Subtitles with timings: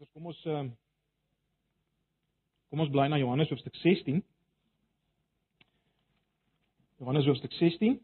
[0.00, 0.42] Gelukkig kom ons
[2.72, 4.22] kom ons bly na Johannes hoofstuk 16.
[7.02, 7.98] Johannes hoofstuk 16.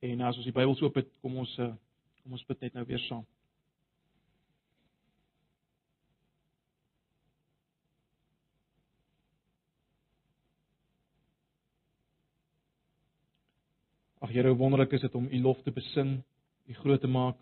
[0.00, 1.52] En as ons die Bybel oop het, kom ons
[2.22, 3.26] kom ons bid net nou weer saam.
[14.18, 16.22] Ag Here, hoe wonderlik is dit om U lof te besing,
[16.66, 17.36] U groot te maak.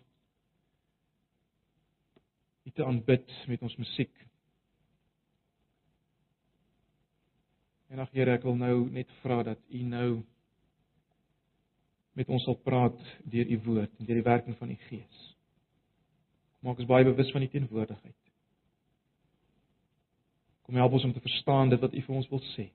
[2.63, 4.11] U te aanbid met ons musiek.
[7.87, 10.09] En ag Here, ek wil nou net vra dat U nou
[12.15, 15.25] met ons sal praat deur U woord en deur die werking van U Gees.
[16.65, 18.21] Maak ons baie bewus van U teenwoordigheid.
[20.65, 22.71] Kom help ons om te verstaan dit wat U vir ons wil sê.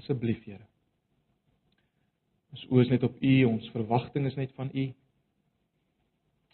[0.00, 0.66] Asseblief, Here.
[2.54, 4.86] Ons oë is net op U, ons verwagting is net van U.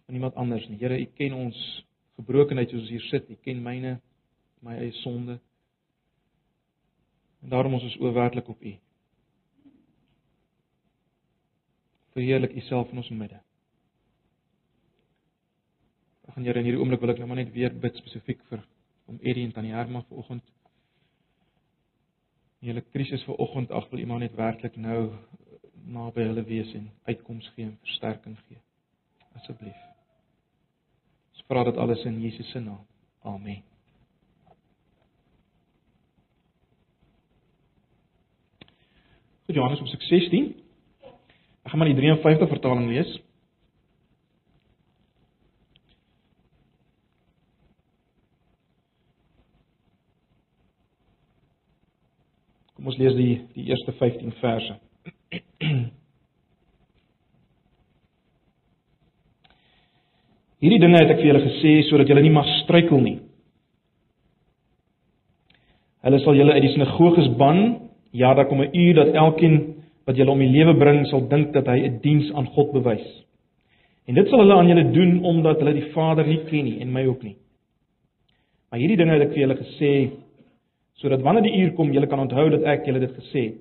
[0.05, 0.79] Van niemand anders nie.
[0.81, 1.61] Here, U ken ons
[2.19, 3.31] gebrokenheid soos ons hier sit.
[3.31, 3.99] U ken myne,
[4.65, 5.39] my eie sonde.
[7.45, 8.75] En daarom ons is oë werklik op U.
[12.15, 13.41] Verheerlik U self in ons midde.
[16.29, 18.63] Ag Here, in hierdie oomblik wil ek nou maar net weer bid spesifiek vir
[19.07, 20.45] om Eddie en Tannie Herma vanoggend.
[22.65, 25.13] Die hele krisis vanoggend, ag wil iemand net werklik nou
[25.85, 28.59] naby hulle wees en uitkoms gee en versterking gee.
[29.35, 29.81] Asseblief.
[31.35, 32.87] Ons vra dit alles in Jesus se naam.
[33.23, 33.63] Amen.
[39.45, 40.55] Goed Johannes op 16.
[41.65, 43.13] Ek gaan maar die 53 vertaling lees.
[52.75, 54.81] Kom ons lees die die eerste 15 verse.
[60.65, 63.19] Hierdie dinge het ek vir julle gesê sodat julle nie mag struikel nie.
[66.07, 67.59] Hulle sal julle uit die sinagoges ban.
[68.17, 69.75] Ja, daar kom 'n uur dat elkeen
[70.07, 73.05] wat julle om die lewe bring sal dink dat hy 'n diens aan God bewys.
[74.09, 76.93] En dit sal hulle aan julle doen omdat hulle die Vader nie ken nie en
[76.93, 77.37] my ook nie.
[78.71, 80.11] Maar hierdie dinge het ek vir julle gesê
[80.95, 83.55] sodat wanneer die uur kom, julle kan onthou dat ek julle dit gesê het.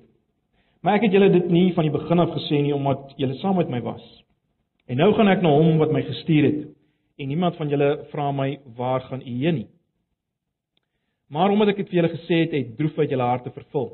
[0.82, 3.56] Maar ek het julle dit nie van die begin af gesê nie omdat julle saam
[3.56, 4.24] met my was.
[4.88, 6.74] En nou gaan ek na hom wat my gestuur het
[7.16, 9.68] en niemand van julle vra my waar gaan u heen nie.
[11.30, 13.88] Maar omdat ek dit vir julle gesê het, het droefheid julle harte vervul.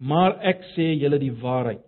[0.00, 1.84] Maar ek sê julle die waarheid.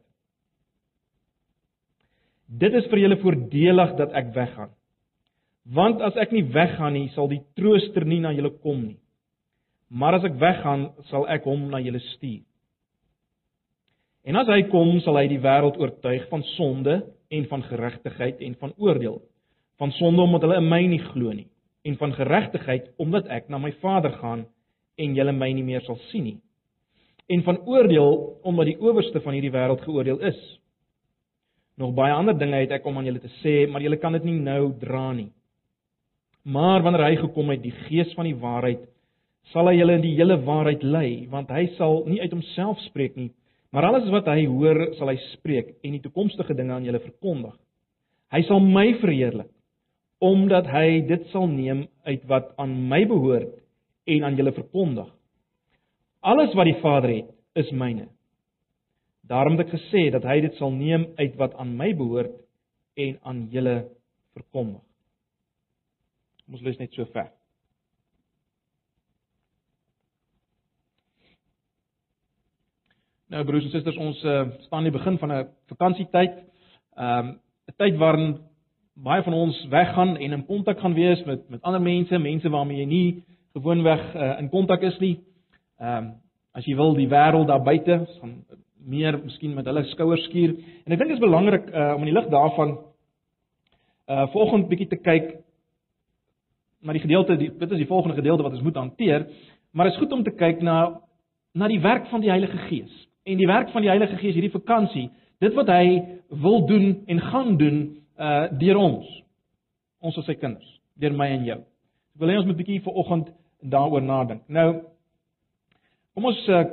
[2.47, 4.72] Dit is vir julle voordelig dat ek weggaan.
[5.72, 8.98] Want as ek nie weggaan nie, sal die trooster nie na julle kom nie.
[9.88, 12.42] Maar as ek weggaan, sal ek hom na julle stuur.
[14.28, 17.00] En as hy kom, sal hy die wêreld oortuig van sonde
[17.32, 19.19] en van geregtigheid en van oordeel
[19.82, 21.48] van sonde omdat hulle in my nie glo nie
[21.82, 24.44] en van geregtigheid omdat ek na my Vader gaan
[25.03, 26.37] en julle my nie meer sal sien nie.
[27.26, 28.12] En van oordeel
[28.47, 30.38] omdat die owerste van hierdie wêreld geoordeel is.
[31.82, 34.28] Nog baie ander dinge het ek om aan julle te sê maar julle kan dit
[34.28, 35.32] nie nou dra nie.
[36.47, 38.84] Maar wanneer hy gekom het die gees van die waarheid
[39.50, 43.18] sal hy julle in die hele waarheid lei want hy sal nie uit homself spreek
[43.18, 43.33] nie
[43.74, 47.59] maar alles wat hy hoor sal hy spreek en die toekomstige dinge aan julle verkondig.
[48.30, 49.51] Hy sal my verheerlik
[50.22, 53.57] omdat hy dit sal neem uit wat aan my behoort
[54.07, 55.09] en aan julle verkondig.
[56.22, 58.07] Alles wat die Vader het, is myne.
[59.27, 62.34] Daarom het ek gesê dat hy dit sal neem uit wat aan my behoort
[63.03, 63.77] en aan julle
[64.36, 64.83] verkondig.
[66.53, 67.30] Ons lees net so ver.
[73.33, 76.34] Nou broers en susters, ons uh, staan aan die begin van 'n vakansietyd.
[76.97, 78.52] Ehm um, 'n tyd waarin
[78.94, 82.78] baie van ons weggaan en in kontak gaan wees met met ander mense, mense waarmee
[82.78, 85.21] jy nie gewoonweg uh, in kontak is nie.
[85.80, 86.12] Ehm um,
[86.53, 88.33] as jy wil die wêreld daar buite, gaan
[88.84, 90.50] meer miskien met hulle skouers skuur.
[90.84, 92.74] En ek dink dit is belangrik uh, om in die lig daarvan
[94.12, 95.30] uh volgende bietjie te kyk
[96.83, 99.27] na die gedeelte, die, dit is die volgende gedeelte wat ons moet hanteer,
[99.72, 101.00] maar dit is goed om te kyk na
[101.54, 102.92] na die werk van die Heilige Gees.
[103.24, 105.09] En die werk van die Heilige Gees hierdie vakansie,
[105.41, 106.03] dit wat hy
[106.42, 109.09] wil doen en gaan doen uh deur ons.
[110.03, 110.68] Ons as sy kinders,
[110.98, 111.59] deur my en jou.
[112.12, 113.32] Ek wil hê ons moet 'n bietjie vanoggend
[113.62, 114.42] daaroor nadink.
[114.48, 114.82] Nou
[116.14, 116.64] kom ons uh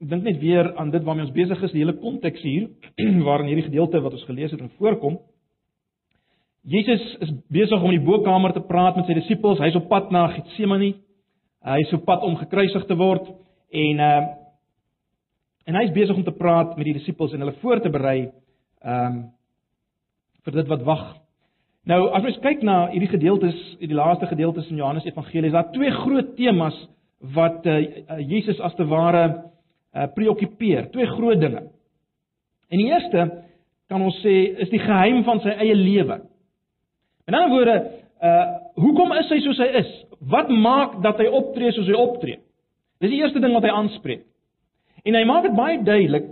[0.00, 2.68] dink net weer aan dit waarmee ons besig is, die hele konteks hier
[3.26, 5.18] waarin hierdie gedeelte wat ons gelees het en voorkom.
[6.62, 9.58] Jesus is besig om in die bokkamer te praat met sy disippels.
[9.58, 10.94] Hy's op pad na Getsemane.
[11.64, 13.26] Hy's op pad om gekruisig te word
[13.70, 14.26] en uh
[15.68, 18.30] en hy's besig om te praat met die disippels en hulle voor te berei
[18.80, 19.37] Ehm um,
[20.46, 21.06] vir dit wat wag.
[21.88, 25.70] Nou as ons kyk na hierdie gedeeltes, hierdie laaste gedeeltes in Johannes Evangelie, is daar
[25.72, 26.76] twee groot temas
[27.34, 27.78] wat uh,
[28.20, 30.90] Jesus as te ware uh, preokkupeer.
[30.92, 31.64] Twee groot dinge.
[32.68, 33.24] En die eerste
[33.88, 36.20] kan ons sê is die geheim van sy eie lewe.
[37.28, 37.78] In ander woorde,
[38.24, 38.46] uh
[38.78, 39.88] hoekom is hy soos hy is?
[40.30, 42.38] Wat maak dat hy optree soos hy optree?
[43.02, 44.22] Dis die eerste ding wat hy aanspreek.
[45.02, 46.28] En hy maak dit baie duidelik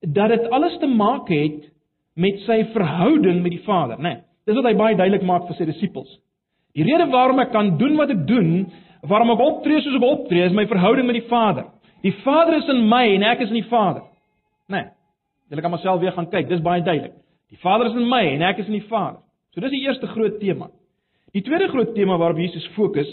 [0.00, 1.70] dat dit alles te maak het
[2.14, 4.14] met sy verhouding met die Vader, né?
[4.14, 6.10] Nee, dis wat hy baie duidelik maak vir sy disippels.
[6.74, 8.64] Die rede waarom ek kan doen wat ek doen,
[9.06, 11.68] waarom ek optree soos ek optree, is my verhouding met die Vader.
[12.04, 14.06] Die Vader is in my en ek is in die Vader.
[14.70, 14.84] Né?
[14.84, 14.88] Nee,
[15.50, 17.16] Julle kan myself weer gaan kyk, dis baie duidelik.
[17.50, 19.18] Die Vader is in my en ek is in die Vader.
[19.50, 20.68] So dis die eerste groot tema.
[21.34, 23.10] Die tweede groot tema waarop Jesus fokus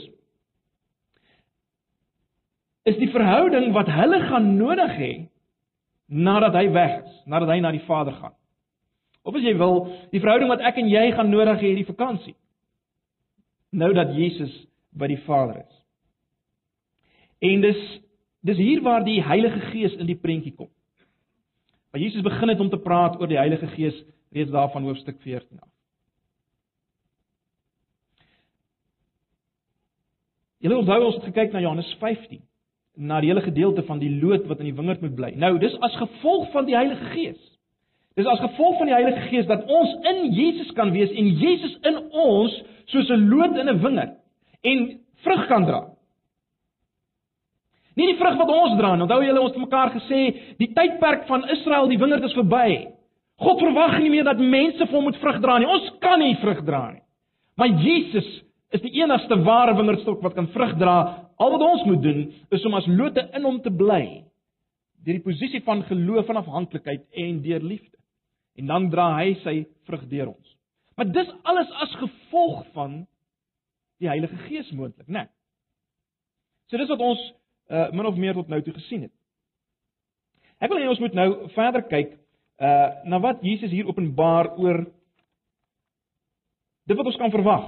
[2.88, 5.12] is die verhouding wat hulle gaan nodig hê
[6.08, 8.37] nadat hy weg is, nadat hy na die Vader gaan.
[9.28, 9.82] Of as jy wil,
[10.14, 12.36] die verhouding wat ek en jy gaan nodig hê hierdie vakansie.
[13.76, 14.54] Nou dat Jesus
[14.96, 15.74] by die Vader is.
[17.44, 17.82] En dis
[18.48, 20.70] dis hier waar die Heilige Gees in die prentjie kom.
[21.92, 23.98] Maar Jesus begin het om te praat oor die Heilige Gees
[24.32, 25.72] reeds daar van hoofstuk 14 af.
[30.64, 32.42] Julle onthou ons het gekyk na Johannes 15
[32.98, 35.30] na die hele gedeelte van die loot wat in die wingerd moet bly.
[35.38, 37.57] Nou, dis as gevolg van die Heilige Gees.
[38.18, 41.76] Dis as gevolg van die Heilige Gees dat ons in Jesus kan wees en Jesus
[41.86, 42.56] in ons
[42.90, 44.18] soos 'n loot in 'n wingerd
[44.64, 45.82] en vrug kan dra.
[47.96, 49.02] Nie die vrug wat ons dra nie.
[49.02, 52.88] Onthou julle ons het mekaar gesê die tydperk van Israel, die wingerd is verby.
[53.40, 55.68] God verwag nie meer dat mense vir hom moet vrug dra nie.
[55.68, 57.02] Ons kan nie vrug dra nie.
[57.56, 62.02] Maar Jesus is die enigste ware wingerdstok wat kan vrug dra Al wat ons moet
[62.02, 64.04] doen is om as lote in hom te bly
[65.06, 67.97] deur die posisie van geloof en afhanklikheid en deur liefde.
[68.58, 69.56] En dan dra hy sy
[69.88, 70.54] vrug deur ons.
[70.98, 73.04] Maar dis alles as gevolg van
[74.02, 75.26] die Heilige Gees moontlik, né?
[75.26, 75.34] Nee.
[76.68, 77.22] So dis wat ons
[77.68, 79.14] uh min of meer tot nou toe gesien het.
[80.64, 82.16] Ek wil hê ons moet nou verder kyk
[82.58, 84.86] uh na wat Jesus hier openbaar oor
[86.88, 87.68] dit wat ons kan verwag.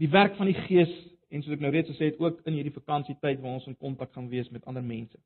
[0.00, 0.92] Die werk van die Gees
[1.30, 4.14] en soos ek nou reeds gesê het ook in hierdie vakansietyd waar ons in kontak
[4.14, 5.18] gaan wees met ander mense.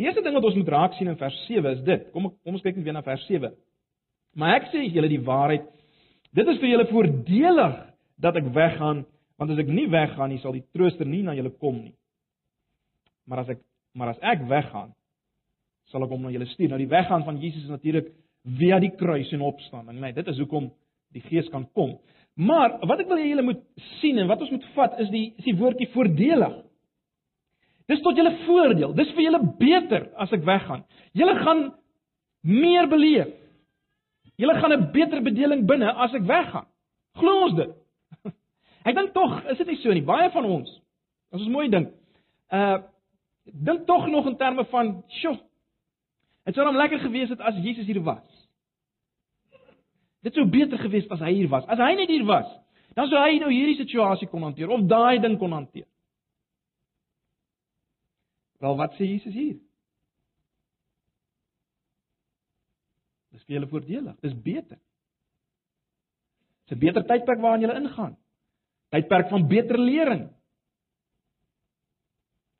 [0.00, 2.08] Die eerste ding wat ons moet raak sien in vers 7 is dit.
[2.14, 3.52] Kom kom ons kyk net weer na vers 7.
[4.40, 5.66] Maar ek sê julle die waarheid.
[6.32, 7.74] Dit is vir julle voordelig
[8.22, 9.02] dat ek weggaan,
[9.36, 11.94] want as ek nie weggaan nie, sal die Trooster nie na julle kom nie.
[13.28, 13.60] Maar as ek
[13.92, 14.94] maar as ek weggaan,
[15.92, 16.70] sal ek hom na julle stuur.
[16.72, 18.08] Nou die weggaan van Jesus is natuurlik
[18.58, 20.70] via die kruis en opstanding, nee, dit is hoekom
[21.12, 21.98] die Gees kan kom.
[22.34, 23.60] Maar wat ek wil hê julle moet
[24.00, 26.56] sien en wat ons moet vat is die is die woordjie voordelig.
[27.92, 28.94] Dis tot julle voordeel.
[28.96, 30.84] Dis vir julle beter as ek weggaan.
[31.18, 31.62] Julle gaan
[32.48, 33.32] meer beleef.
[34.40, 36.66] Julle gaan 'n beter bedeling binne as ek weggaan.
[37.20, 37.72] Glo ons dit?
[38.88, 40.02] Ek dink tog, is dit nie so nie?
[40.02, 40.70] Baie van ons,
[41.30, 41.92] as ons mooi dink,
[42.50, 42.78] uh
[43.44, 45.36] dink tog nog in terme van, "Sjoe.
[46.46, 48.48] Dit sou hom lekker gewees het as Jesus hier was."
[50.22, 51.66] Dit sou beter gewees het as hy hier was.
[51.66, 52.46] As hy net hier was,
[52.94, 55.86] dan sou hy nou hierdie situasie kon hanteer of daai ding kon hanteer.
[58.62, 59.56] Wel wat sê Jesus hier?
[63.32, 64.18] Dis vir julle voordelig.
[64.22, 64.78] Dis beter.
[66.68, 68.14] Dis 'n beter tydperk waarin jy ingaan.
[68.94, 70.28] Tydperk van beter lering.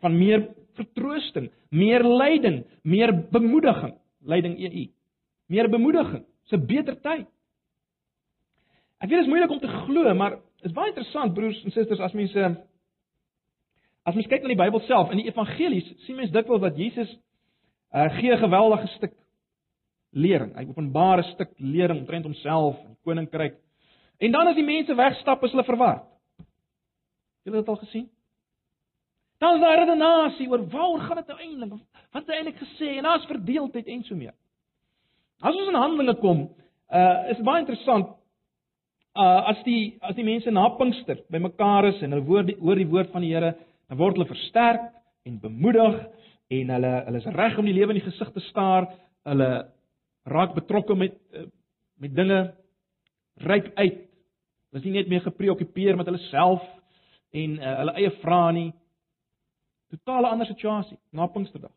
[0.01, 4.87] Van meer vertroosting, meer lyding, meer bemoediging, lyding EU.
[5.47, 6.25] Meer bemoediging.
[6.43, 7.29] Dis 'n beter tyd.
[8.99, 11.71] Ek weet dit is moeilik om te glo, maar dit is baie interessant broers en
[11.71, 12.67] susters as mense
[14.07, 17.11] as mens kyk na die Bybel self in die evangelies, sien mens dikwels dat Jesus
[17.95, 19.15] uh, gee 'n geweldige stuk
[20.13, 20.55] lering.
[20.57, 23.55] Hy openbaar 'n stuk lering omtrent homself en koninkryk.
[24.19, 26.03] En dan as die mense wegstap, is hulle verward.
[27.45, 28.09] Julle het dit al gesien?
[29.39, 31.71] Dan is daar redenasie oor waaroor gaan dit nou eintlik?
[32.13, 32.97] Wat het hy eintlik gesê?
[32.97, 34.35] En daar's verdeeldheid en so meer.
[35.43, 36.51] As ons in Handelinge kom,
[36.93, 38.13] uh is baie interessant
[39.19, 42.79] uh as die as die mense na Pinkster bymekaar is en hulle hoor die hoor
[42.79, 43.57] die woord van die Here,
[43.93, 44.85] dan word hulle versterk
[45.29, 45.99] en bemoedig
[46.49, 48.87] en hulle hulle is reg om die lewe in die gesig te staar.
[49.29, 49.49] Hulle
[50.33, 51.45] raak betrokke met uh,
[52.01, 52.39] met dinge
[53.45, 53.99] ryk uit.
[54.73, 56.65] Hulle is nie net meer gepreokkupeer met hulle self
[57.37, 58.71] en uh, hulle eie vrae nie.
[59.93, 61.75] Totale ander situasie na Pinksterdag.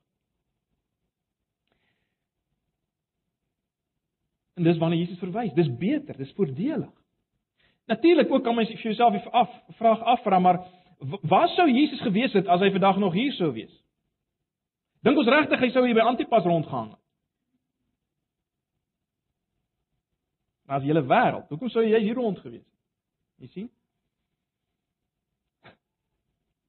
[4.56, 6.96] En dis wanneer Jesus verwys, dis beter, dis voordelig.
[7.92, 10.64] Natuurlik ook kan mens vir jouself die af, vraag afvra, maar
[11.22, 13.74] Waar sou Jesus gewees het as hy vandag nog hier sou wees?
[15.06, 17.02] Dink ons regtig hy sou hier by Antipas rondgehang het?
[20.66, 21.50] Na die hele wêreld.
[21.52, 23.46] Hoekom sou jy hier rond gewees het?
[23.46, 23.68] Jy sien?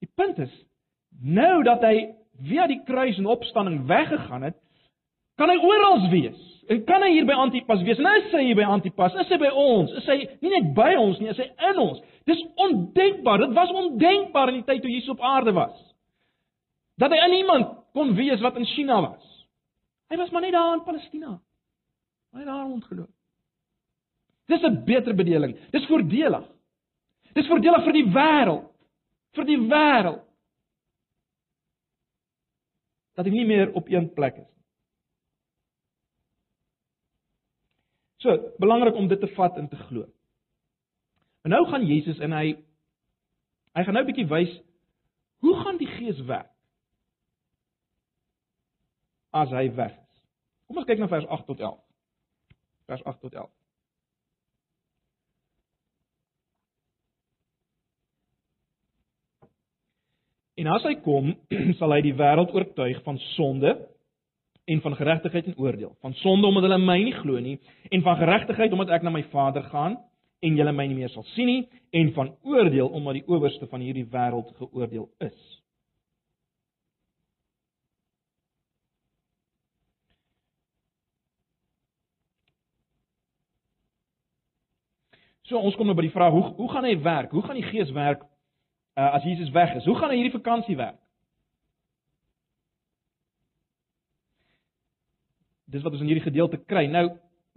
[0.04, 0.52] Die punt is
[1.22, 2.10] nou dat hy
[2.44, 4.58] via die kruis en opstanding weggegaan het,
[5.40, 6.42] kan hy oral wees.
[6.68, 8.00] En kan hy hier by Antipas wees?
[8.02, 9.14] En is hy hier by Antipas?
[9.22, 9.92] Is hy by ons?
[10.00, 12.02] Is hy nie net by ons nie, is hy in ons?
[12.26, 13.38] Dis ondenkbaar.
[13.38, 15.76] Dit was ondenkbaar in die tyd toe Jesus op aarde was.
[16.98, 19.26] Dat hy in iemand kon wees wat in China was.
[20.10, 21.36] Hy was maar net daar in Palestina.
[22.34, 23.12] Hy het daar ontgeloop.
[24.46, 25.54] Dis 'n beter bedeling.
[25.70, 26.46] Dis voordelig.
[27.32, 28.72] Dis voordelig vir die wêreld.
[29.34, 30.24] Vir die wêreld.
[33.14, 34.52] Dat hy nie meer op een plek is.
[38.16, 40.06] So, belangrik om dit te vat en te glo.
[41.46, 42.56] En nou gaan Jesus en hy
[43.78, 44.52] hy gaan nou 'n bietjie wys
[45.44, 46.50] hoe gaan die Gees werk
[49.30, 50.22] as hy weg is.
[50.66, 51.78] Kom ons kyk na vers 8 tot 11.
[52.86, 53.50] Vers 8 tot 11.
[60.56, 61.30] En as hy kom,
[61.78, 63.76] sal hy die wêreld oortuig van sonde
[64.64, 65.94] en van geregtigheid en oordeel.
[66.00, 67.60] Van sonde omdat hulle my nie glo nie
[67.90, 70.00] en van geregtigheid omdat ek na my Vader gaan
[70.44, 71.62] en julle my nie meer sal sien nie
[71.96, 75.38] en van oordeel omdat die owerste van hierdie wêreld geoordeel is.
[85.46, 87.30] So ons kom nou by die vraag hoe hoe gaan hy werk?
[87.30, 88.24] Hoe gaan die Gees werk
[88.98, 89.86] uh, as Jesus weg is?
[89.86, 90.98] Hoe gaan hy hierdie vakansie werk?
[95.70, 96.86] Dis wat ons in hierdie gedeelte kry.
[96.90, 97.08] Nou,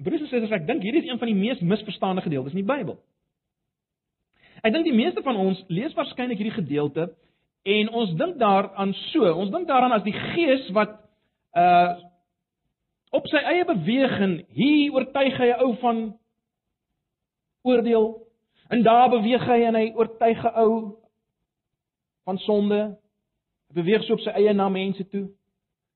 [0.03, 2.70] broers en susters, ek dink hierdie is een van die mees misverstande gedeeltes in die
[2.70, 2.98] Bybel.
[4.63, 7.10] Ek dink die meeste van ons lees waarskynlik hierdie gedeelte
[7.70, 11.00] en ons dink daaraan so, ons dink daaraan as die Gees wat
[11.58, 11.98] uh
[13.10, 16.01] op sy eie beweging hier oortuig hy 'n ou van
[17.65, 18.06] oordeel
[18.70, 20.98] en daar beweeg hy en hy oortuig 'n ou
[22.24, 22.98] van sonde.
[23.70, 25.27] Hy beweeg so op sy eie na mense toe.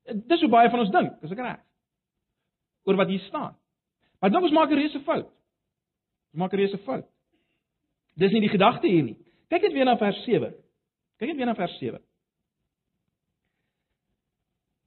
[0.05, 1.59] Dis hoe baie van ons dink, is ek reg?
[2.83, 3.55] Oor wat hier staan.
[4.23, 5.27] Maar dink ons maak 'n reuse fout.
[6.31, 7.05] Ons maak 'n reuse fout.
[8.15, 9.17] Dis nie die gedagte hier nie.
[9.49, 10.53] Kyk net weer na vers 7.
[11.19, 11.99] Kyk net weer na vers 7.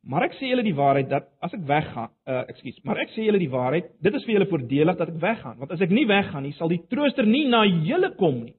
[0.07, 3.27] Maar ek sê julle die waarheid dat as ek weggaan, uh ekskuus, maar ek sê
[3.27, 6.07] julle die waarheid, dit is vir julle voordelig dat ek weggaan, want as ek nie
[6.07, 8.55] weggaan nie, sal die trooster nie na julle kom nie.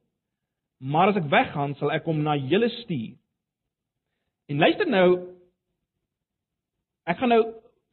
[0.79, 3.15] Maar as ek weggaan, sal ek hom na julle stuur.
[4.49, 5.07] En luister nou
[7.07, 7.43] ek gaan nou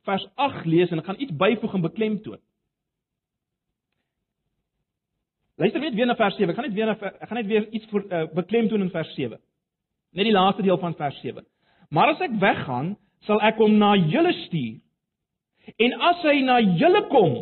[0.04, 2.42] vers 8 lees en ek gaan iets byvoeg en beklemtoon.
[5.54, 6.50] Luister net weer na vers 7.
[6.50, 9.10] Ek gaan net weer na ek gaan net weer iets voor uh, beklemtoon in vers
[9.14, 9.38] 7.
[10.18, 11.44] Net die laaste deel van vers 7.
[11.94, 12.94] Maar as ek weggaan,
[13.28, 14.80] sal ek hom na julle stuur.
[15.80, 17.36] En as hy na julle kom,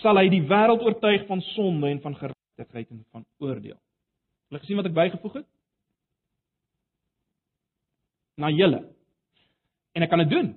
[0.00, 3.76] sal hy die wêreld oortuig van sonde en van geregtigheid en van oordeel.
[4.48, 5.48] Hulle gesien wat ek bygevoeg het?
[8.40, 8.80] Na julle.
[9.94, 10.48] En ek kan dit doen.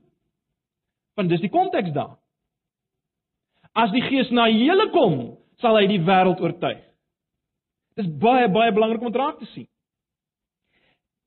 [1.20, 2.16] Want dis die konteks daar.
[3.78, 5.20] As die Gees na julle kom,
[5.62, 6.84] sal hy die wêreld oortuig.
[7.98, 9.68] Dis baie baie belangrik om dit raak te sien.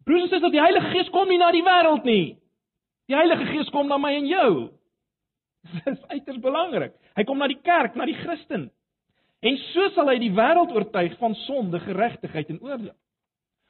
[0.06, 2.26] Broers en susters, dat die Heilige Gees kom nie na die wêreld nie.
[3.10, 4.50] Die Heilige Gees kom na my en jou.
[5.74, 6.94] Dit is uiters belangrik.
[7.18, 8.70] Hy kom na die kerk, na die Christen.
[9.44, 12.96] En so sal hy die wêreld oortuig van sonde, geregtigheid en oordeel.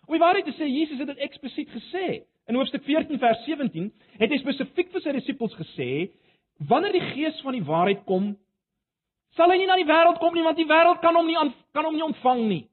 [0.06, 2.06] Om die waarheid te sê, Jesus het dit eksplisiet gesê.
[2.50, 5.90] In hoofstuk 14 vers 17 het hy spesifiek vir sy disippels gesê:
[6.66, 8.32] "Wanneer die Gees van die waarheid kom,
[9.36, 11.38] sal hy nie na die wêreld kom nie, want die wêreld kan hom nie
[11.74, 12.64] kan hom nie ontvang nie."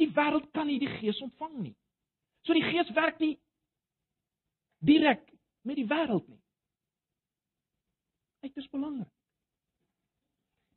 [0.00, 1.76] Die wêreld kan nie die Gees ontvang nie.
[2.46, 3.36] So die Gees werk nie
[4.80, 5.26] direk
[5.62, 6.40] met die wêreld nie.
[8.40, 9.12] Dit is belangrik.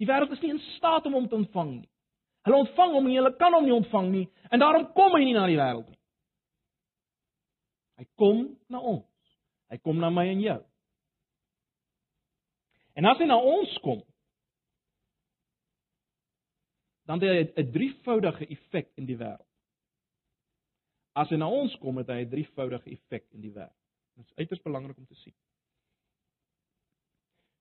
[0.02, 1.90] Die wêreld is nie in staat om hom te ontvang nie.
[2.44, 5.36] Hulle ontvang hom nie, hulle kan hom nie ontvang nie en daarom kom hy nie
[5.38, 6.00] na die wêreld nie.
[8.02, 8.44] Hy kom
[8.74, 9.36] na ons.
[9.72, 10.60] Hy kom na my en jou.
[12.94, 14.04] En as hy na ons kom,
[17.10, 19.50] dan het hy 'n drievoudige effek in die wêreld.
[21.14, 23.80] As hy na ons kom, het hy 'n drievoudige effek in die wêreld.
[24.16, 25.34] Dit is uiters belangrik om te sien.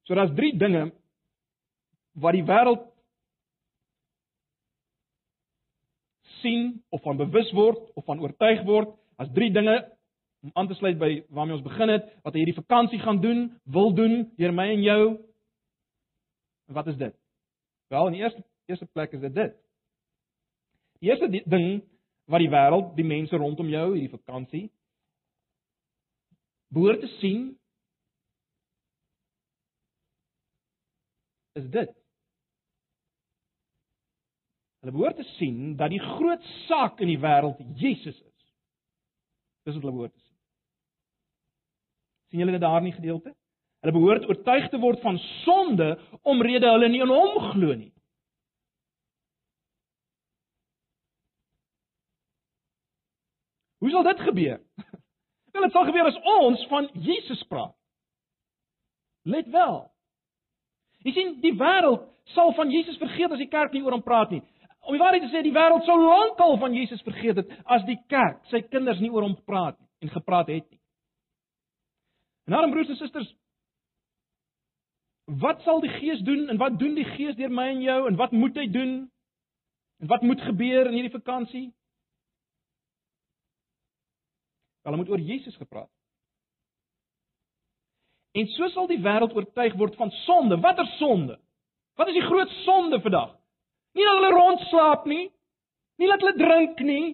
[0.03, 0.93] So daar's drie dinge
[2.13, 2.93] wat die wêreld
[6.43, 8.99] sien of van bewus word of van oortuig word.
[9.17, 9.77] As drie dinge
[10.43, 13.45] om aan te sluit by waarmee ons begin het, wat hy hierdie vakansie gaan doen,
[13.65, 15.03] wil doen deur my en jou.
[16.69, 17.15] En wat is dit?
[17.93, 19.57] Wel, in die eerste eerste plek is dit dit.
[21.03, 21.83] Die eerste ding
[22.31, 24.69] wat die wêreld, die mense rondom jou hierdie vakansie
[26.73, 27.51] behoort te sien
[31.61, 31.91] is dit.
[34.81, 38.47] Hulle behoort te sien dat die groot saak in die wêreld Jesus is.
[39.67, 40.22] Dis wat hulle behoort te
[42.33, 42.41] sien.
[42.41, 43.35] julle dit daar in die gedeelte?
[43.83, 47.93] Hulle behoort oortuig te word van sonde omrede hulle nie in hom glo nie.
[53.83, 54.61] Hoe sal dit gebeur?
[55.53, 57.75] Wel, dit sal gebeur as ons van Jesus praat.
[59.29, 59.75] Let wel.
[61.05, 64.33] Jy sien, die wêreld sal van Jesus vergeet as die kerk nie oor hom praat
[64.35, 64.41] nie.
[64.83, 67.99] Om die waarheid te sê, die wêreld sou lankal van Jesus vergeet het as die
[68.11, 70.82] kerk sy kinders nie oor hom praat nie en gepraat het nie.
[72.45, 73.35] En daarom broers en susters,
[75.25, 78.17] wat sal die Gees doen en wat doen die Gees deur my en jou en
[78.17, 78.95] wat moet hy doen?
[80.03, 81.69] En wat moet gebeur in hierdie vakansie?
[84.83, 85.91] Hulle moet oor Jesus gepraat.
[88.33, 90.59] En so sal die wêreld oortuig word van sonde.
[90.61, 91.39] Watter sonde?
[92.01, 93.37] Wat is die groot sonde vandag?
[93.93, 95.27] Nie dat hulle rondslaap nie.
[96.01, 97.05] Nie dat hulle drink nie.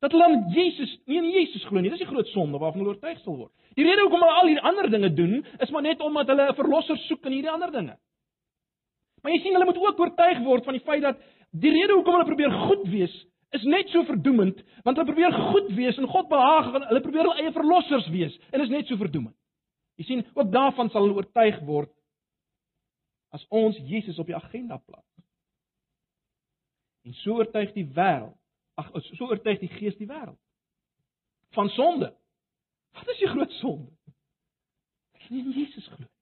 [0.00, 1.90] Dat hulle aan Jesus, nie in Jesus glo nie.
[1.92, 3.52] Dis die groot sonde waarvan hulle oortuig sal word.
[3.76, 6.56] Die rede hoekom hulle al hierdie ander dinge doen, is maar net omdat hulle 'n
[6.56, 7.96] verlosser soek in hierdie ander dinge.
[9.22, 11.20] Maar jy sien hulle moet ook oortuig word van die feit dat
[11.52, 15.70] die rede hoekom hulle probeer goed wees is net so verdoemend, want hulle probeer goed
[15.74, 19.34] wees en God behaag, hulle probeer hulle eie verlossers wees en is net so verdoemend.
[19.98, 21.90] Jy sien, ook daarvan sal hulle oortuig word
[23.34, 25.06] as ons Jesus op die agenda plaas.
[27.06, 28.39] En so oortuig die wêreld,
[28.80, 30.38] ag so oortuig die Gees die wêreld
[31.56, 32.12] van sonde.
[32.94, 33.90] Wat is die groot sonde?
[35.18, 36.12] Ek nie in Jesus glo nie.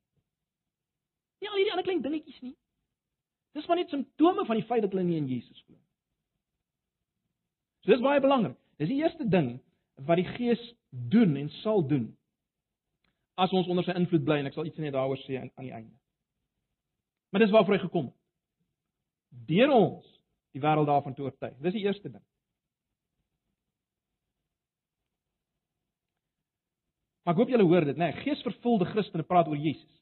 [1.38, 2.56] Nie al hierdie ander klein dingetjies nie.
[3.56, 5.86] Dis maar net simptome van die feit dat hulle nie in Jesus glo nie.
[7.84, 8.58] So dis baie belangrik.
[8.80, 9.56] Dis die eerste ding
[10.06, 12.08] wat die Gees doen en sal doen
[13.38, 15.66] as ons onder sy invloed bly en ek sal iets net daaroor sê aan, aan
[15.66, 15.94] die einde.
[17.30, 18.16] Maar dis waarvoor hy gekom het.
[19.50, 20.06] Deur ons
[20.56, 21.54] die wêreld daarvan te oortuig.
[21.62, 22.24] Dis die eerste ding.
[27.28, 28.06] Maar ek hoop julle hoor dit, né?
[28.08, 29.98] Nee, Geesvervulde Christene praat oor Jesus.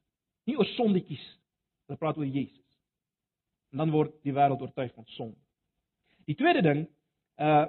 [0.46, 1.24] Nie oor sondetjies.
[1.88, 2.76] Hulle praat oor Jesus.
[3.74, 5.34] En dan word die wêreld oortuig van sonde.
[6.30, 6.84] Die tweede ding,
[7.42, 7.66] uh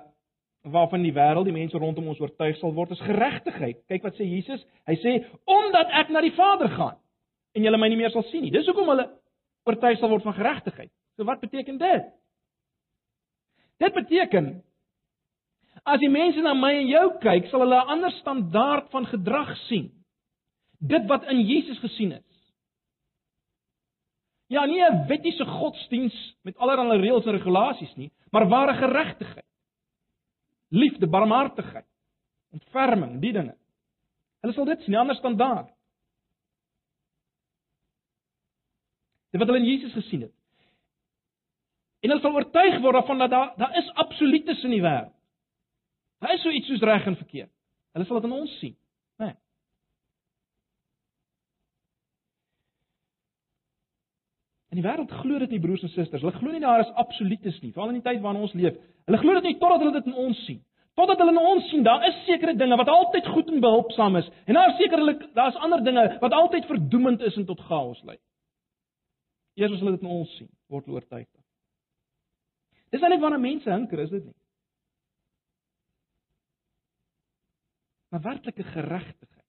[0.67, 3.79] waarvan die wêreld, die mense rondom ons oortuig sal word, is geregtigheid.
[3.89, 4.61] Kyk wat sê Jesus?
[4.85, 5.13] Hy sê
[5.49, 6.97] omdat ek na die Vader gaan
[7.57, 8.53] en julle my nie meer sal sien nie.
[8.53, 9.07] Dis hoekom hulle
[9.65, 10.91] oortuig sal word van geregtigheid.
[11.17, 12.09] So wat beteken dit?
[13.81, 14.51] Dit beteken
[15.85, 19.57] As die mense na my en jou kyk, sal hulle 'n ander standaard van gedrag
[19.67, 19.91] sien.
[20.79, 22.53] Dit wat in Jesus gesien is.
[24.47, 29.45] Ja, nie 'n wettiese godsdiens met allerlei reëls en regulasies nie, maar ware geregtigheid.
[30.69, 31.87] Liefde, barmhartigheid,
[32.51, 33.55] ontferming, die dinge.
[34.41, 35.73] Hulle sal dit sien, 'n ander standaard.
[39.31, 40.33] Dit wat hulle in Jesus gesien het.
[41.99, 45.16] En hulle sal oortuig word daarvan dat daar daar is absolutes in die wêreld.
[46.17, 47.51] Daar is so iets soos reg en verkeerd.
[47.93, 48.73] Hulle sal dit in ons sien,
[49.17, 49.25] né?
[49.25, 49.35] Nee.
[54.69, 56.21] En die wêreld glo dit nie broers en susters.
[56.21, 58.77] Hulle glo nie daar is absolutes nie, veral in die tyd waarin ons leef.
[59.09, 60.61] Hulle glo dit nie totdat hulle dit in ons sien.
[60.97, 64.29] Totdat hulle in ons sien, daar is sekere dinge wat altyd goed en behulpsaam is
[64.45, 68.17] en daar is sekerlik daar's ander dinge wat altyd verdoemend is en tot chaos lei.
[69.57, 71.29] Eers as hulle dit in ons sien, word hulle oortuig.
[72.93, 74.35] Dis net wanneer mense hinker, is dit nie?
[78.07, 79.45] Maar werklike geregtigheid.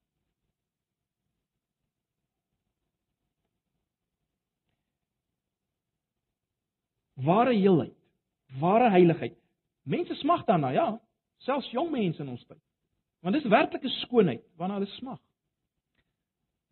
[7.12, 7.96] Ware heelheid,
[8.58, 9.38] ware heiligheid.
[9.82, 11.00] Mense smag daarna, ja,
[11.36, 12.60] selfs jong mense in ons tyd.
[13.18, 15.18] Want dis werklike skoonheid waarna hulle smag.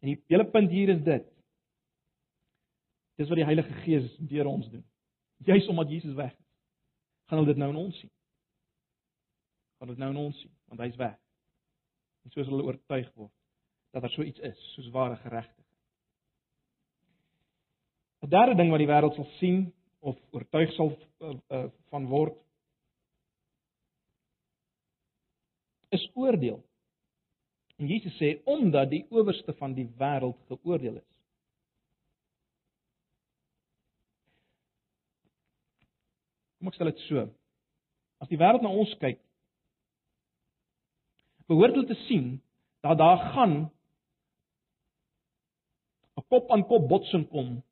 [0.02, 1.26] En die hele punt hier is dit.
[3.16, 4.84] Dis wat die Heilige Gees deur ons doen.
[5.36, 6.46] Juis omdat Jesus weg is,
[7.26, 8.10] gaan hulle dit nou in ons sien.
[9.78, 11.16] Gaan dit nou in ons sien, want hy's weg
[12.26, 13.32] en soos hulle oortuig word
[13.94, 15.64] dat daar so iets is soos ware geregtigheid.
[18.26, 19.60] 'n Derde ding wat die wêreld sal sien
[20.00, 22.34] of oortuig sal uh, uh, van word
[25.94, 26.58] is oordeel.
[27.76, 31.12] En Jesus sê omdat die owerste van die wêreld geoordeel is.
[36.58, 37.28] Kom ek stel dit so.
[38.18, 39.20] As die wêreld na ons kyk,
[41.50, 42.42] behoort hulle te sien
[42.86, 43.70] dat daar gaan
[46.16, 47.62] 'n kop aan kop botsing kom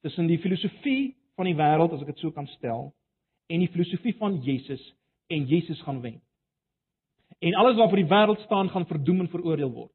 [0.00, 2.94] tussen die filosofie van die wêreld as ek dit so kan stel
[3.46, 4.94] en die filosofie van Jesus
[5.26, 6.22] en Jesus gaan wen.
[7.38, 9.92] En alles wat vir die wêreld staan gaan verdoem en veroordeel word.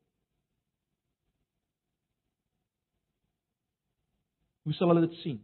[4.64, 5.40] Hoe sal hulle dit sien?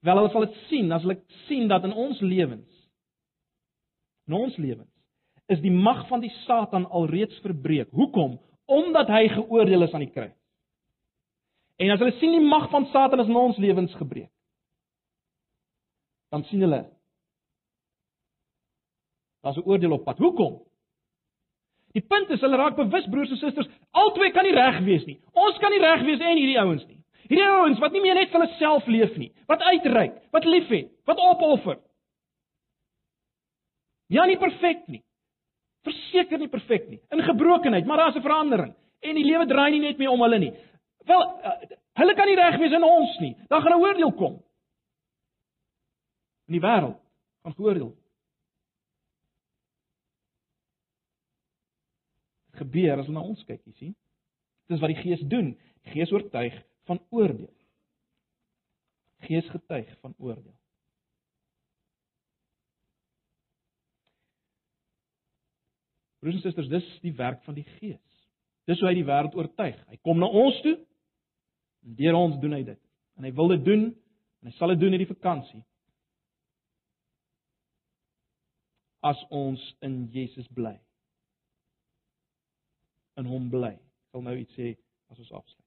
[0.00, 2.72] Wel, hulle sal dit sien as hulle sien dat in ons lewens
[4.26, 4.95] in ons lewens
[5.52, 7.90] is die mag van die Satan alreeds verbreek.
[7.94, 8.38] Hoekom?
[8.66, 10.34] Omdat hy geoordeel is aan die kruis.
[11.76, 14.30] En as hulle sien die mag van Satan is in ons lewens gebreek,
[16.32, 16.82] dan sien hulle
[19.44, 20.18] daar's 'n oordeel op pad.
[20.18, 20.62] Hoekom?
[21.92, 25.20] Die punt is hulle raak bewus broers en susters, albei kan nie reg wees nie.
[25.32, 26.98] Ons kan nie reg wees en hierdie ouens nie.
[27.28, 30.90] Hierdie ouens wat nie meer net vir hulle self leef nie, wat uitreik, wat liefhet,
[31.06, 31.78] wat opoffer.
[34.12, 35.02] Ja nie perfek nie.
[36.16, 37.00] Verseker nie perfek nie.
[37.12, 40.38] In gebrokenheid, maar daar's 'n verandering en die lewe draai nie net meer om hulle
[40.38, 40.52] nie.
[41.04, 41.50] Wel, uh,
[41.94, 43.36] hulle kan nie reg wees in ons nie.
[43.48, 44.42] Dan gaan 'n oordeel kom.
[46.48, 46.98] In die wêreld
[47.42, 47.94] gaan geoordeel.
[52.56, 53.94] gebeur as hulle na ons kyk, jy sien.
[54.70, 55.58] Dis wat die Gees doen.
[55.84, 56.54] Die Gees oortuig
[56.88, 57.52] van oordeel.
[59.26, 60.54] Gees getuig van oordeel.
[66.26, 68.02] Broers en susters, dis die werk van die Gees.
[68.66, 69.76] Dis hoe hy die wêreld oortuig.
[69.86, 70.74] Hy kom na ons toe
[71.86, 72.80] en deur ons doen hy dit.
[73.14, 75.60] En hy wil dit doen en hy sal dit doen hierdie vakansie.
[79.06, 80.74] As ons in Jesus bly.
[83.22, 83.76] In hom bly.
[83.78, 84.72] Ek sal nou iets sê
[85.14, 85.62] as ons afsluit.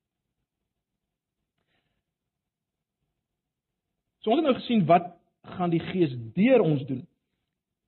[4.19, 5.07] So ons het nou gesien wat
[5.55, 7.05] gaan die Gees deur ons doen.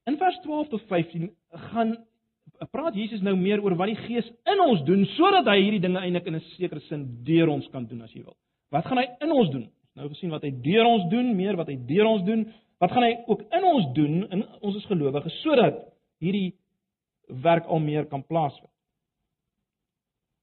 [0.07, 1.27] In vers 12 tot 15
[1.67, 1.97] gaan
[2.69, 6.01] praat Jesus nou meer oor wat die Gees in ons doen sodat hy hierdie dinge
[6.01, 8.37] eintlik in 'n sekere sin deur ons kan doen as jy wil.
[8.71, 9.69] Wat gaan hy in ons doen?
[9.95, 12.45] Nou gesien wat hy deur ons doen, meer wat hy deur ons doen.
[12.79, 15.81] Wat gaan hy ook in ons doen in ons as gelowiges sodat
[16.19, 16.55] hierdie
[17.27, 18.69] werk al meer kan plaasvind?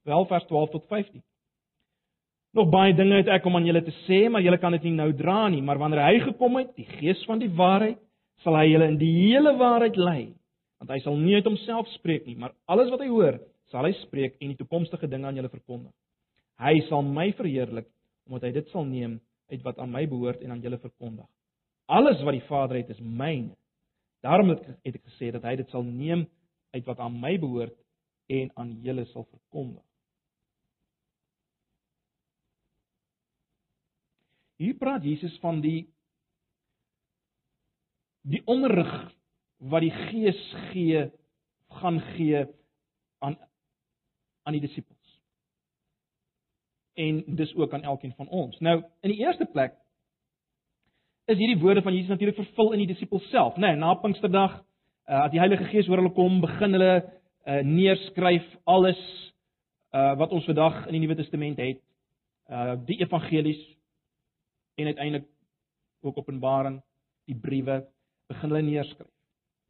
[0.04, 1.22] Wel vers 12 tot 15.
[2.52, 4.92] Nog baie dinge het ek om aan julle te sê, maar julle kan dit nie
[4.92, 7.98] nou dra nie, maar wanneer hy gekom het, die Gees van die waarheid,
[8.42, 10.37] sal hy julle in die hele waarheid lei
[10.78, 13.38] want hy sal nie uit homself spreek nie, maar alles wat hy hoor,
[13.72, 15.92] sal hy spreek en die toekomstige dinge aan julle verkondig.
[16.58, 17.88] Hy sal my verheerlik
[18.28, 21.26] omdat hy dit sal neem uit wat aan my behoort en aan julle verkondig.
[21.88, 23.54] Alles wat die Vader het is myne.
[24.24, 26.26] Daarom het ek gesê dat hy dit sal neem
[26.74, 27.76] uit wat aan my behoort
[28.28, 29.84] en aan julle sal verkondig.
[34.58, 35.86] Hier praat Jesus van die
[38.28, 38.90] die onderrig
[39.58, 40.38] wat die Gees
[40.70, 41.10] gee
[41.80, 42.46] gaan gee
[43.18, 43.36] aan
[44.42, 45.20] aan die disippels.
[46.94, 48.58] En dis ook aan elkeen van ons.
[48.58, 49.74] Nou, in die eerste plek
[51.24, 53.74] is hierdie woorde van Jesus natuurlik vervul in die disippels self, né?
[53.74, 54.54] Nee, na Pinksterdag,
[55.08, 59.02] uh, as die Heilige Gees oor hulle kom, begin hulle uh, neerskryf alles
[59.92, 61.84] uh, wat ons vandag in die Nuwe Testament het.
[62.48, 63.60] Uh die evangelies
[64.80, 65.26] en uiteindelik
[66.00, 66.78] ook Openbaring,
[67.28, 67.82] die briewe,
[68.32, 69.17] begin hulle neerskryf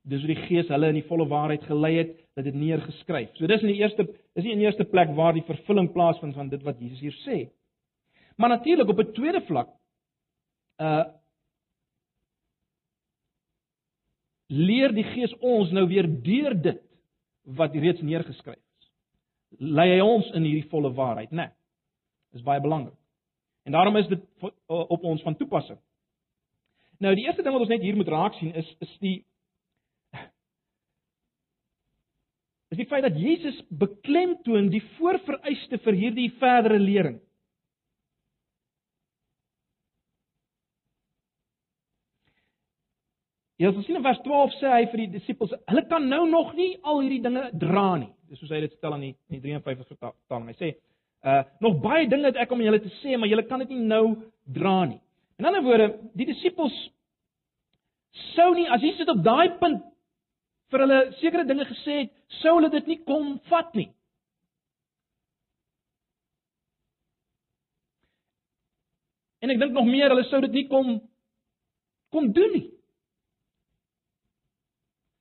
[0.09, 3.35] dis hoe die Gees hulle in die volle waarheid gelei het, dat dit neergeskryf.
[3.37, 6.37] So dis in die eerste dis nie in die eerste plek waar die vervulling plaasvind
[6.39, 7.39] van dit wat Jesus hier sê.
[8.39, 9.69] Maar natuurlik op 'n tweede vlak
[10.79, 11.05] uh
[14.49, 16.81] leer die Gees ons nou weer deur dit
[17.45, 18.91] wat reeds neergeskryf is.
[19.59, 21.37] Lei hy ons in hierdie volle waarheid, né?
[21.37, 21.53] Nee,
[22.33, 22.97] dis baie belangrik.
[23.65, 24.23] En daarom is dit
[24.67, 25.79] op ons van toepassing.
[26.99, 29.25] Nou die eerste ding wat ons net hier moet raak sien is is die
[32.79, 37.17] is die feit dat Jesus beklemtoon die voorvereiste vir hierdie verdere lering.
[43.59, 46.53] Ja, ons sien in vers 12 sê hy vir die disippels, hulle kan nou nog
[46.55, 48.13] nie al hierdie dinge dra nie.
[48.31, 50.53] Dis soos hy dit stel in die, in die 53 vertaling.
[50.53, 50.71] Hy sê,
[51.27, 53.83] uh nog baie dinge het ek om julle te sê, maar julle kan dit nie
[53.91, 54.05] nou
[54.47, 55.01] dra nie.
[55.43, 56.77] In ander woorde, die disippels
[58.37, 59.83] sou nie as Jesus op daai punt
[60.73, 62.11] vir hulle sekere dinge gesê het,
[62.43, 63.89] sou hulle dit nie kon vat nie.
[69.45, 70.99] En ek dink nog meer, hulle sou dit nie kon
[72.13, 72.67] kon doen nie.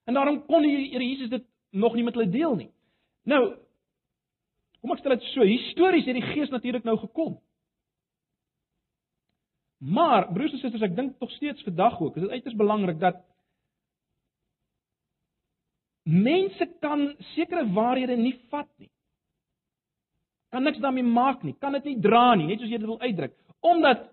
[0.07, 1.43] En daarom kon die Here Jesus dit
[1.75, 2.69] nog nie met hulle deel nie.
[3.27, 3.41] Nou
[4.79, 7.35] kom ek stel dit so, histories het die Gees natuurlik nou gekom.
[9.83, 13.19] Maar broers en susters, ek dink tog steeds vandag ook, is dit uiters belangrik dat
[16.07, 18.89] mense kan sekere waarhede nie vat nie.
[20.51, 23.01] Kan niks daarmee maak nie, kan dit nie dra nie, net soos jy dit wil
[23.03, 23.33] uitdruk,
[23.67, 24.07] omdat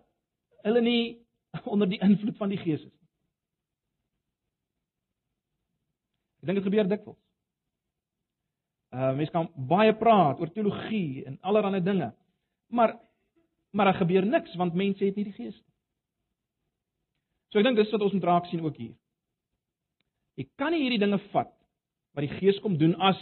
[0.67, 1.03] hulle nie
[1.73, 3.01] onder die invloed van die Gees is nie.
[6.43, 7.21] Ek dink dit gebeur dikwels.
[8.95, 12.11] Uh mense kan baie praat oor teologie en allerlei dinge.
[12.69, 12.99] Maar
[13.75, 15.73] maar daar gebeur niks want mense het nie die Gees nie.
[17.51, 18.95] So ek dink dis wat ons moet raak sien ook hier.
[20.35, 21.55] Jy kan nie hierdie dinge vat
[22.15, 23.19] wat die Gees kom doen as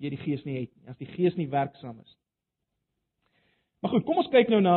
[0.00, 2.20] jy die Gees nie het nie, as die Gees nie werksaam is nie.
[3.84, 4.74] Maar goed, kom ons kyk nou na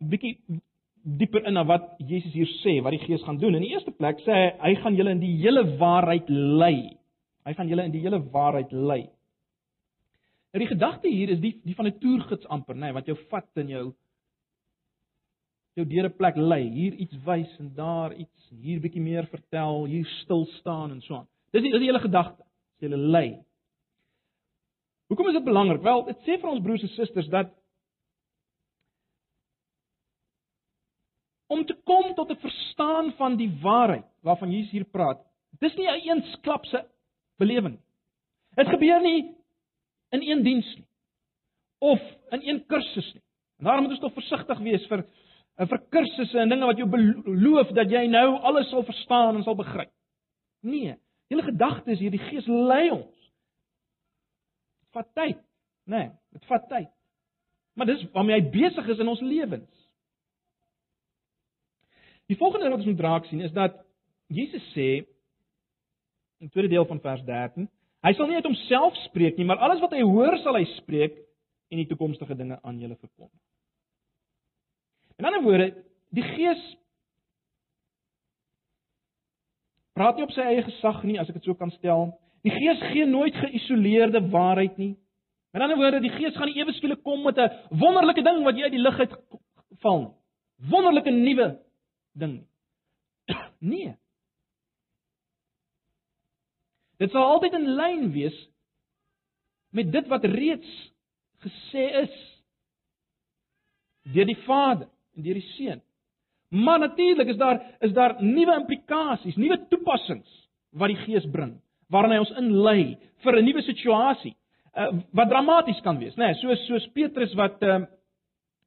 [0.00, 0.60] 'n bietjie
[1.06, 3.54] dieper in na wat Jesus hier sê, wat die Gees gaan doen.
[3.54, 6.98] In die eerste plek sê hy hy gaan julle in die hele waarheid lei.
[7.46, 9.06] Hy gaan julle in die hele waarheid lei.
[10.52, 13.16] Nou die gedagte hier is die die van 'n toergids amper, nê, nee, wat jou
[13.30, 13.94] vat in jou
[15.76, 19.84] jou deur 'n plek lei, hier iets wys en daar iets, hier bietjie meer vertel,
[19.84, 21.28] hier stil staan en so aan.
[21.52, 22.44] Dis die, dis die hele gedagte.
[22.80, 23.28] Jy lê lei.
[25.08, 25.82] Hoekom is dit belangrik?
[25.82, 27.52] Wel, dit sê vir ons broers en susters dat
[31.46, 35.20] om te kom tot 'n verstaan van die waarheid waarvan Jesus hier praat.
[35.60, 36.88] Dis nie 'n eensklapse
[37.38, 37.78] belewing.
[38.56, 39.36] Dit gebeur nie
[40.10, 40.86] in een diens nie
[41.78, 43.22] of in een kursus nie.
[43.58, 45.06] En daarom moet ons tog versigtig wees vir
[45.64, 49.56] vir kursusse en dinge wat jou beloof dat jy nou alles sal verstaan en sal
[49.56, 49.92] begryp.
[50.66, 50.96] Nee,
[51.32, 53.14] hele gedagte is hier die Gees lei ons.
[54.84, 55.40] Dit vat tyd,
[55.88, 56.02] nê?
[56.04, 56.92] Nee, dit vat tyd.
[57.76, 59.72] Maar dis waarmee hy besig is in ons lewens.
[62.26, 63.76] Die volgende ding wat ons moet raak sien is dat
[64.32, 65.04] Jesus sê
[66.40, 67.68] in die tweede deel van vers 13,
[68.04, 71.16] hy sal nie uit homself spreek nie, maar alles wat hy hoor sal hy spreek
[71.72, 73.40] en die toekomstige dinge aan julle verkondig.
[75.16, 76.62] In ander woorde, die Gees
[79.96, 82.10] praat nie op sy eie gesag nie, as ek dit so kan stel.
[82.44, 84.92] Die Gees gee nooit geïsoleerde waarheid nie.
[85.56, 88.56] In ander woorde, die Gees gaan nie ewe skielik kom met 'n wonderlike ding wat
[88.56, 89.14] jy uit die lug uit
[89.80, 90.14] val nie.
[90.70, 91.48] Wonderlike nuwe
[92.12, 92.46] ding.
[93.58, 93.96] Nee.
[96.98, 98.36] Dit sal altyd in lyn wees
[99.72, 100.92] met dit wat reeds
[101.44, 102.14] gesê is
[104.12, 105.82] deur die Vader en deur die Seun.
[106.48, 111.56] Maar natuurlik is daar is daar nuwe implikasies, nuwe toepassings wat die Gees bring,
[111.90, 114.36] waarna hy ons inlei vir 'n nuwe situasie
[114.76, 116.30] uh, wat dramaties kan wees, né?
[116.30, 117.82] Nee, soos soos Petrus wat uh,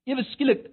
[0.10, 0.70] ewe skielik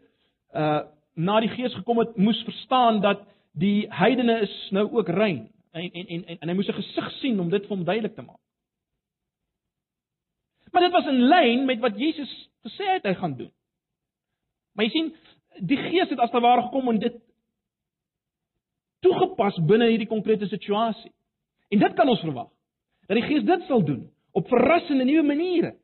[0.54, 0.84] uh
[1.16, 3.22] na die Gees gekom het, moes verstaan dat
[3.56, 7.10] die heidene is nou ook rein en en en en, en hy moes 'n gesig
[7.20, 8.40] sien om dit vir hom duidelik te maak.
[10.72, 12.32] Maar dit was in lyn met wat Jesus
[12.68, 13.52] gesê het hy gaan doen.
[14.74, 15.14] Maar jy sien,
[15.60, 17.16] die Gees het as te ware gekom en dit
[19.04, 21.12] toegepas binne hierdie konkrete situasie.
[21.72, 22.48] En dit kan ons verwag.
[23.06, 25.74] Dat die Gees dit sal doen op verrassende nuwe maniere.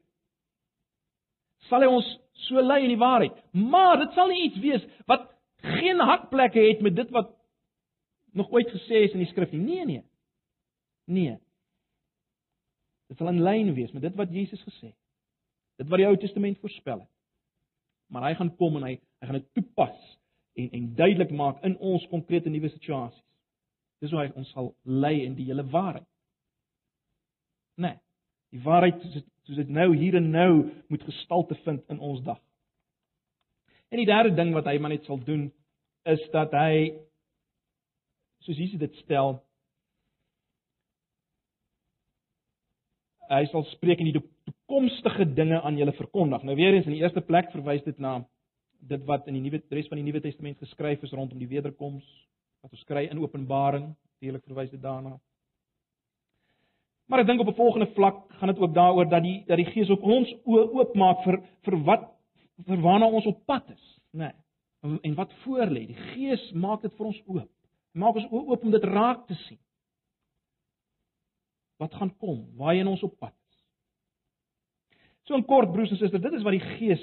[1.70, 2.08] Sal hy ons
[2.48, 3.36] so lei in die waarheid.
[3.54, 5.28] Maar dit sal nie iets wees wat
[5.62, 7.30] geen hakplekke het met dit wat
[8.32, 9.62] nog ooit gesê is in die skrif nie.
[9.62, 10.04] Nee nee.
[11.04, 11.38] Nee.
[13.12, 15.00] Dit sal in lyn wees met dit wat Jesus gesê het.
[15.80, 17.11] Dit wat die Ou Testament voorspel het.
[18.12, 19.98] Maar hy gaan kom en hy hy gaan dit toepas
[20.60, 23.24] en en duidelik maak in ons konkrete nuwe situasies.
[24.02, 26.08] Dis hoe hy ons sal lei in die hele waarheid.
[27.80, 27.96] Nee.
[28.52, 29.00] Die waarheid
[29.46, 30.50] soos dit nou hier en nou
[30.92, 32.40] moet gestalte vind in ons dag.
[33.88, 35.48] En die derde ding wat hy maar net sal doen
[36.10, 36.90] is dat hy
[38.42, 39.38] soos Jesus dit stel
[43.32, 44.18] hy sal spreek in die
[44.72, 46.42] toekomstige dinge aan julle verkondig.
[46.42, 48.22] Nou weer eens in die eerste plek verwys dit na
[48.88, 52.04] dit wat in die nuwe res van die Nuwe Testament geskryf is rondom die wederkoms
[52.62, 55.18] wat ons kry in Openbaring, natuurlik verwys dit daarna.
[57.06, 59.70] Maar ek dink op 'n volgende vlak gaan dit ook daaroor dat die dat die
[59.70, 62.08] Gees ook ons oë oopmaak vir vir wat
[62.66, 64.32] vir waarna ons op pad is, né?
[64.80, 65.86] Nee, en wat voor lê.
[65.86, 67.50] Die Gees maak dit vir ons oop.
[67.92, 69.58] Maak ons oë oop om dit raak te sien.
[71.78, 72.56] Wat gaan kom?
[72.56, 73.34] Waarheen ons op pad.
[75.24, 77.02] So in kort broers en susters, dit is wat die Gees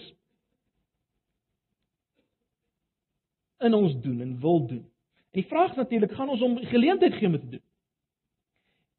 [3.60, 4.86] in ons doen en wil doen.
[5.32, 7.65] En die vraag natuurlik, gaan ons hom geleentheid gee om dit te doen?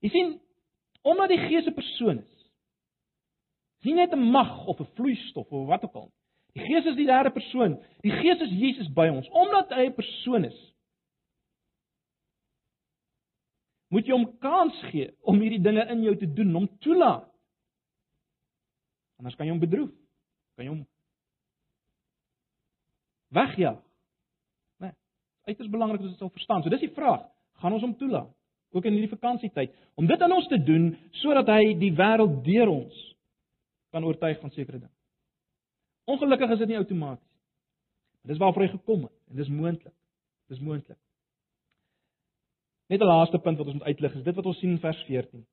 [0.00, 0.40] Jy sien,
[1.02, 2.50] Omdat die Gees 'n persoon is.
[3.83, 6.12] Nie net 'n mag of 'n vloeistof of wat ook al.
[6.52, 7.83] Die Gees is die derde persoon.
[8.00, 10.74] Die Gees is Jesus by ons omdat hy 'n persoon is.
[13.88, 17.30] Moet jy hom kans gee om hierdie dinge in jou te doen, hom toelaat.
[19.20, 19.92] Anders kan jy hom bedroef.
[20.56, 20.83] Kan jy hom
[23.37, 23.78] wegjaag.
[24.83, 24.94] Nee.
[25.46, 26.64] Uiters belangrik is dit sal verstaan.
[26.64, 27.28] So dis die vraag,
[27.62, 28.33] gaan ons hom toelaat?
[28.70, 30.90] ook in hierdie vakansietyd om dit aan ons te doen
[31.22, 32.98] sodat hy die wêreld deur ons
[33.90, 34.94] kan oortuig van sekere dinge.
[36.06, 37.26] Ongelukkig is dit nie outomaties.
[38.30, 39.94] Dis waarvoor hy gekom het en dis moontlik.
[40.50, 40.98] Dis moontlik.
[42.90, 45.02] Net 'n laaste punt wat ons moet uitlig is dit wat ons sien in vers
[45.06, 45.46] 14.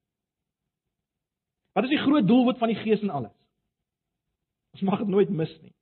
[1.74, 3.36] Wat is die groot doelwit van die Gees en alles?
[4.78, 5.74] Ons mag dit nooit mis nie.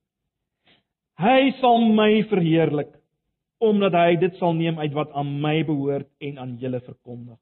[1.20, 2.94] Hy sal my verheerlik
[3.60, 7.38] omdat hy dit sal neem uit wat aan my behoort en aan julle verkondig.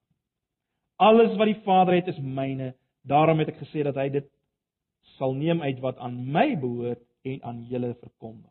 [1.02, 2.72] Alles wat die Vader het is myne.
[3.06, 4.28] Daarom het ek gesê dat hy dit
[5.14, 8.50] sal neem uit wat aan my behoort en aan julle verkondig.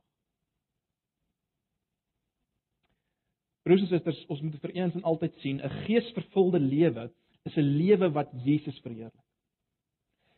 [3.63, 7.11] Broers en susters, ons moet vir eens en altyd sien, 'n geesvervulde lewe
[7.47, 9.23] is 'n lewe wat Jesus verheerlik.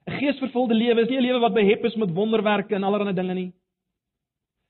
[0.06, 3.34] 'n Geesvervulde lewe is nie 'n lewe wat behep is met wonderwerke en allerlei dinge
[3.34, 3.54] nie.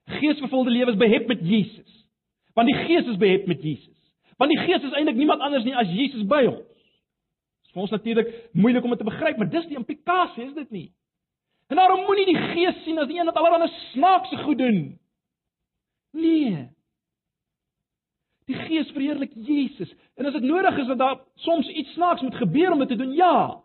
[0.05, 2.05] Geesvervulde lewe is behep met Jesus.
[2.53, 4.13] Want die Gees is behep met Jesus.
[4.37, 6.67] Want die Gees is eintlik niemand anders nie as Jesus by ons.
[6.67, 10.53] Dit is vir ons natuurlik moeilik om dit te begryp, maar dis die implikasie, is
[10.53, 10.87] dit nie?
[11.67, 14.79] En daarom moenie die Gees sien as die een wat allerlei snaakse goed doen.
[16.15, 16.69] Nee.
[18.45, 19.91] Die Gees verheerlik Jesus.
[20.15, 22.95] En as dit nodig is dat daar soms iets snaaks moet gebeur om dit te
[22.95, 23.64] doen, ja.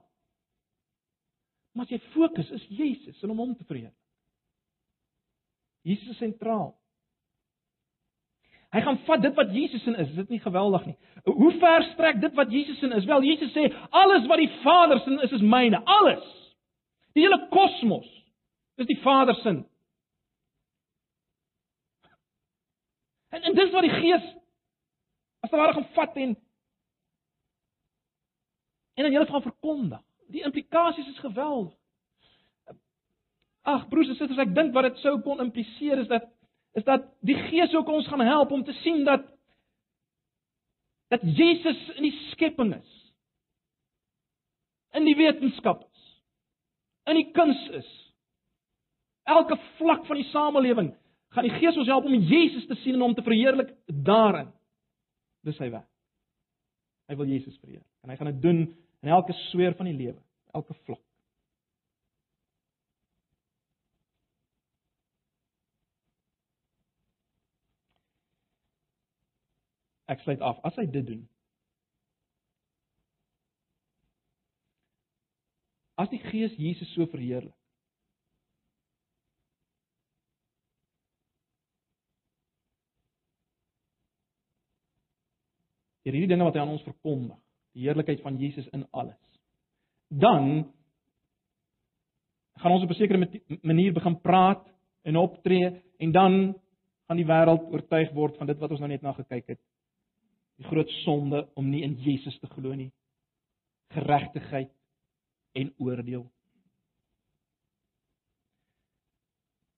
[1.73, 3.97] Maar as jy fokus is Jesus en om hom te verheerlik.
[5.87, 6.75] Jesus sentraal.
[8.71, 10.11] Hy gaan vat dit wat Jesus in is.
[10.13, 10.97] Is dit nie geweldig nie?
[11.25, 13.07] Hoe ver strek dit wat Jesus in is?
[13.09, 15.81] Wel, Jesus sê alles wat die Vader se is is myne.
[15.85, 16.27] Alles.
[17.19, 18.07] Die hele kosmos
[18.79, 19.57] is die Vader se.
[23.31, 24.31] En en dis wat die Gees
[25.41, 26.37] as ware gaan vat en
[28.95, 30.05] en dan jy gaan verkondig.
[30.31, 31.75] Die implikasies is geweldig.
[33.63, 36.29] Ag broers en susters, ek dink wat dit sou kon impliseer is dat
[36.79, 39.25] is dat die Gees ook ons gaan help om te sien dat
[41.11, 42.91] dat Jesus in die skepping is.
[44.95, 46.05] In die wetenskap is.
[47.11, 47.89] In die kuns is.
[49.27, 50.93] Elke vlak van die samelewing
[51.35, 54.53] gaan die Gees ons help om Jesus te sien en hom te verheerlik daarin.
[55.47, 55.89] Dis sy werk.
[57.11, 58.63] Hy wil Jesus verheerlik en hy gaan dit doen
[59.01, 60.21] in elke sweer van die lewe,
[60.53, 61.05] elke vlak.
[70.11, 70.59] Ek sluit af.
[70.67, 71.29] As hy dit doen,
[76.01, 77.53] As die Gees Jesus so verheerlik.
[86.01, 87.37] Deur hierdie dinge wat hy aan ons verkondig,
[87.73, 89.39] die heerlikheid van Jesus in alles.
[90.09, 90.73] Dan
[92.61, 94.67] gaan ons op 'n sekere manier begin praat
[95.03, 96.61] en optree en dan
[97.07, 99.61] gaan die wêreld oortuig word van dit wat ons nou net na gekyk het.
[100.57, 102.93] Die groot sonde om nie in Jesus te glo nie.
[103.89, 104.71] Geregtigheid
[105.53, 106.31] en oordeel.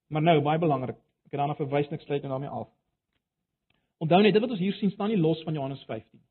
[0.07, 2.69] Maar nou baie belangrik, ek het daarna verwys net sluit en daarmee af.
[3.97, 6.21] Onthou net dit wat ons hier sien staan nie los van Johannes 15.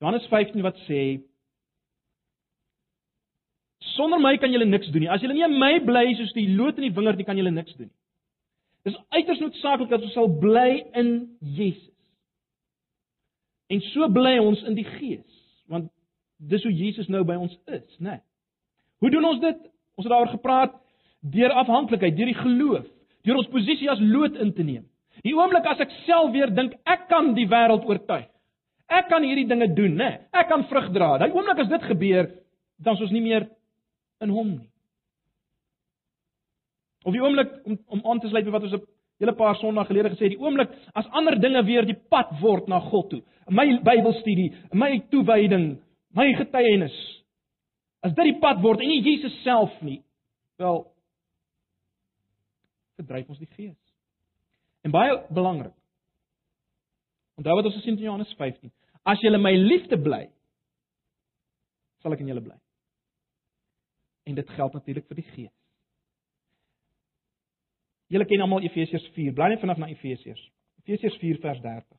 [0.00, 1.00] Johannes 15 wat sê
[3.96, 5.10] Sonder my kan julle niks doen nie.
[5.12, 7.52] As julle nie in my bly soos die loot in die wingerd nie, kan julle
[7.54, 7.96] niks doen nie.
[8.86, 11.94] Dis uiters noodsaaklik dat ons sal bly in Jesus.
[13.72, 15.88] En so bly ons in die Gees, want
[16.38, 18.18] dis hoe Jesus nou by ons is, né?
[18.18, 18.20] Nee.
[19.02, 19.64] Hoe doen ons dit?
[19.98, 20.76] Ons het daaroor gepraat
[21.34, 22.86] deur afhanklikheid, deur die geloof,
[23.26, 24.84] deur ons posisie as lood in te neem.
[25.24, 28.28] Die oomblik as ek self weer dink ek kan die wêreld oortuig.
[28.86, 30.10] Ek kan hierdie dinge doen, né?
[30.30, 31.16] Ek kan vrug dra.
[31.18, 32.28] Daai oomblik as dit gebeur,
[32.78, 33.48] dan is ons nie meer
[34.22, 34.68] in hom nie.
[37.06, 38.86] Of die oomblik om om aan te sluit met wat ons 'n
[39.18, 42.68] hele paar sondae gelede gesê het, die oomblik as ander dinge weer die pad word
[42.68, 43.22] na God toe.
[43.48, 45.78] My Bybelstudie, my toewyding,
[46.14, 46.96] my getuienis.
[48.02, 50.02] As dit die pad word en nie Jesus self nie,
[50.58, 50.84] wel
[52.96, 53.78] verdryf ons die Gees.
[54.82, 55.74] En baie belangrik.
[57.36, 58.72] Onthou wat ons gesien het in Johannes 15.
[59.06, 60.24] As julle my liefde bly,
[62.02, 62.56] sal ek in julle bly.
[64.26, 65.54] En dit geld natuurlik vir die Gees.
[68.10, 69.34] Julle ken almal Efesiërs 4.
[69.34, 70.42] Bly net vanaf na Efesiërs.
[70.84, 71.96] Efesiërs 4 vers 30.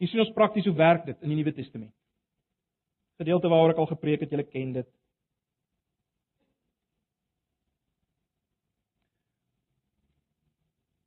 [0.00, 1.92] Hier sien ons prakties hoe werk dit in die Nuwe Testament.
[3.20, 4.88] Gedeelte waaroor ek al gepreek het, julle ken dit.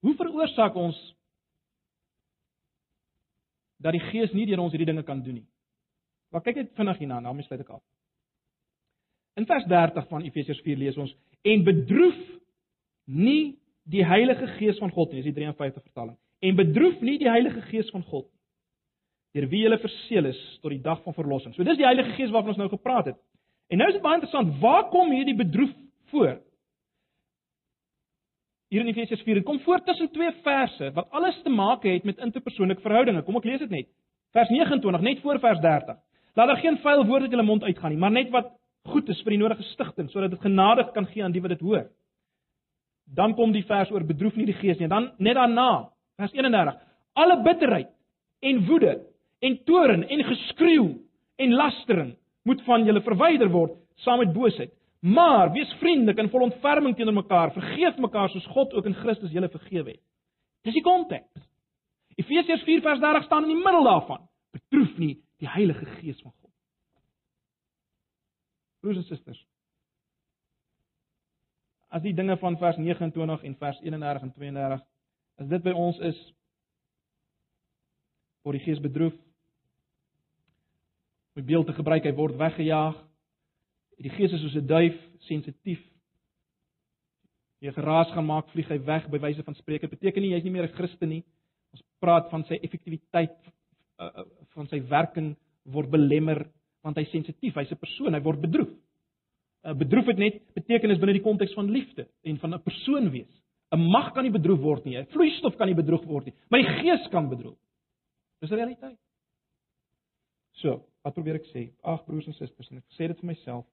[0.05, 0.97] Hoe veroorsaak ons
[3.81, 5.47] dat die Gees nie deur ons hierdie dinge kan doen nie.
[6.33, 7.83] Maar kyk net vinnig hierna, dan sluit ek af.
[9.37, 11.13] In vers 30 van Efesiërs 4 lees ons:
[11.45, 12.17] "En bedroef
[13.05, 16.17] nie die Heilige Gees van God nie." Dis die 53 vertaling.
[16.41, 18.27] "En bedroef nie die Heilige Gees van God
[19.33, 22.31] deur wie jy verseël is tot die dag van verlossing." So dis die Heilige Gees
[22.31, 23.17] waarvan ons nou gepraat het.
[23.69, 25.73] En nou is dit baie interessant, waar kom hierdie bedroef
[26.05, 26.41] voor?
[28.67, 32.17] Hier in Efesiërs 4 kom voor tussen twee verse wat alles te maak het met
[32.19, 33.23] interpersoonlike verhoudinge.
[33.23, 33.87] Kom ek lees dit net.
[34.35, 35.95] Vers 29 net voor vers 30.
[36.35, 38.51] Laat daar geen vuil woord uit julle mond uitgaan nie, maar net wat
[38.91, 41.63] goed is vir die nodige stigting sodat dit genadig kan gee aan die wat dit
[41.63, 41.87] hoor.
[43.15, 44.91] Dan kom die vers oor bedroef nie die gees nie.
[44.91, 45.87] Dan net daarna,
[46.19, 46.75] vers 31.
[47.15, 47.93] Alle bitterheid
[48.43, 48.97] en woede
[49.39, 50.89] en toorn en geskreeu
[51.39, 54.73] en lastering moet van julle verwyder word saam met boosheid.
[54.99, 57.53] Maar wees vriendelik en vol ontferming teenoor mekaar.
[57.53, 60.03] Vergeef mekaar soos God ook in Christus julle vergewe het.
[60.65, 61.45] Dis die konteks.
[62.17, 64.25] Efesiërs 4 vers 30 staan in die middel daarvan.
[64.51, 66.51] Betroef nie die Heilige Gees van God.
[68.81, 69.43] Broers en susters.
[71.93, 74.85] As die dinge van vers 29 en vers 31 en 32
[75.37, 76.17] as dit by ons is
[78.41, 79.13] word die Gees bedroef.
[81.35, 82.97] Om die beeld te gebruik, hy word weggejaag.
[83.97, 85.81] Die Gees is soos 'n duif, sensitief.
[87.59, 89.81] Jy geraas gaan maak, vlieg hy weg by wyse van spreek.
[89.81, 91.23] Dit beteken nie jy's nie meer 'n Christen nie.
[91.73, 93.37] Ons praat van sy effektiwiteit
[93.99, 94.23] uh,
[94.53, 95.35] van sy werking
[95.65, 96.45] word belemmer
[96.83, 98.69] want hy's sensitief, hy's 'n persoon, hy word bedroef.
[99.65, 103.33] Uh, bedroef het net betekenis binne die konteks van liefde en van 'n persoon wees.
[103.73, 104.97] 'n Mag kan nie bedroef word nie.
[104.97, 107.57] 'n Vloeistof kan nie bedroef word nie, maar die gees kan bedroef.
[108.39, 108.99] Dis 'n realiteit.
[110.61, 111.71] So, wat probeer ek sê?
[111.83, 113.65] Ag broers en susters, en ek sê dit vir myself.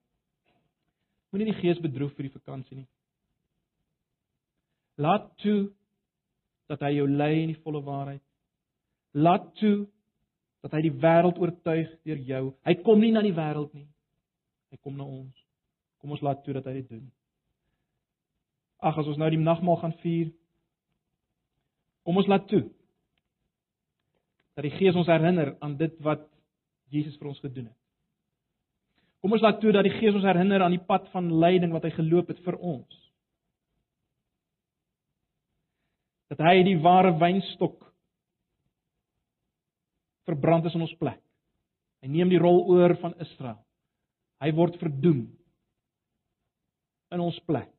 [1.35, 2.85] Moenie die gees bedroef vir die vakansie nie.
[5.03, 5.65] Laat toe
[6.71, 8.23] dat hy jou lei in die volle waarheid.
[9.19, 9.81] Laat toe
[10.63, 12.45] dat hy die wêreld oortuig deur jou.
[12.63, 13.89] Hy kom nie na die wêreld nie.
[14.71, 15.43] Hy kom na ons.
[15.99, 17.03] Kom ons laat toe dat hy dit doen.
[18.79, 20.31] Ag as ons nou die nagmaal gaan vier.
[22.07, 22.63] Kom ons laat toe
[24.55, 26.29] dat die Gees ons herinner aan dit wat
[26.95, 27.84] Jesus vir ons gedoen het.
[29.25, 31.87] Kom ons laat toe dat die Gees ons herinner aan die pad van lyding wat
[31.87, 32.97] hy geloop het vir ons.
[36.29, 37.79] Dat hy die ware wynstok
[40.29, 41.17] verbrand is in ons plek.
[42.05, 43.57] Hy neem die rol oor van Israel.
[44.45, 45.25] Hy word verdoem
[47.17, 47.73] in ons plek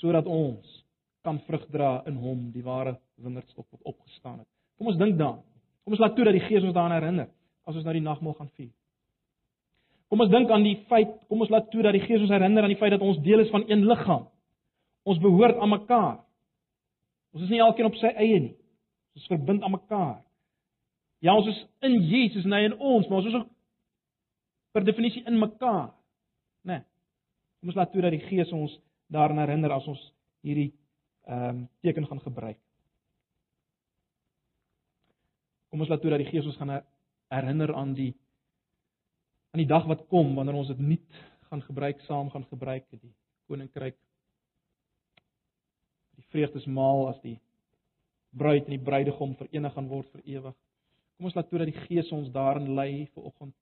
[0.00, 0.72] sodat ons
[1.20, 4.48] kan vrug dra in hom, die ware wingerdstok wat opgestaan het.
[4.80, 5.44] Kom ons dink daaraan.
[5.84, 7.28] Kom ons laat toe dat die Gees ons daaraan herinner
[7.68, 8.72] as ons nou die nagmaal gaan vier.
[10.08, 12.64] Kom ons dink aan die feit, kom ons laat toe dat die Gees ons herinner
[12.64, 14.24] aan die feit dat ons deel is van een liggaam.
[15.08, 16.16] Ons behoort aan mekaar.
[17.36, 18.54] Ons is nie elkeen op sy eie nie.
[19.14, 20.16] Ons is verbind aan mekaar.
[21.24, 23.48] Ja, ons is in Jesus, nie in ons, maar ons is ook
[24.72, 25.90] per definisie in mekaar.
[26.62, 26.78] Né?
[26.78, 26.84] Nee.
[27.58, 28.76] Kom ons laat toe dat die Gees ons
[29.12, 30.00] daaraan herinner as ons
[30.46, 30.70] hierdie
[31.28, 32.60] ehm um, teken gaan gebruik.
[35.68, 36.78] Kom ons laat toe dat die Gees ons gaan
[37.34, 38.14] herinner aan die
[39.52, 41.00] aan die dag wat kom wanneer ons dit nie
[41.48, 43.14] gaan gebruik saam gaan gebruik die
[43.48, 43.96] koninkryk
[46.18, 47.38] die vreugdesmaal as die
[48.38, 50.56] bruid en die bruidegom verenig gaan word vir ewig.
[51.16, 53.54] Kom ons laat toe dat die Gees ons daarin lei vir oggend.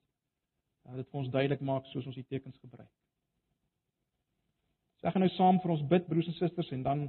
[0.87, 2.91] Dat dit vir ons duidelik maak soos ons die tekens gebruik.
[4.99, 7.07] So ek gaan nou saam vir ons bid broers en susters en dan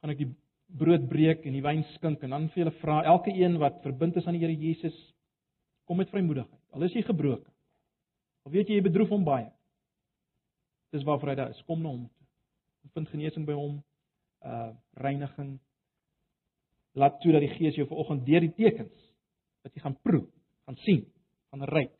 [0.00, 0.32] gaan ek die
[0.78, 4.16] brood breek en die wyn skink en dan vir julle vra elke een wat verbind
[4.16, 4.96] is aan die Here Jesus
[5.88, 6.61] kom met vrymoedigheid.
[6.72, 7.48] Al is jy gebroken.
[8.46, 9.50] Al weet jy jy bedroef hom baie.
[10.92, 11.60] Dis waarvoor hy daar is.
[11.68, 12.90] Kom na hom toe.
[12.96, 13.80] Vind genesing by hom.
[14.42, 15.58] Uh reiniging
[16.98, 18.92] laat toe dat die Gees jou vanoggend deur die tekens
[19.62, 20.26] wat jy gaan proe,
[20.66, 21.04] gaan sien,
[21.50, 21.92] gaan ryk